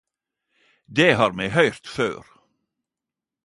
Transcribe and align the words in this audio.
Det 1.01 1.11
har 1.19 1.37
me 1.41 1.49
høyrt 1.57 1.87
før. 1.97 2.27